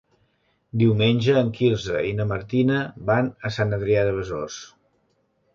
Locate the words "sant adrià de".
3.59-4.17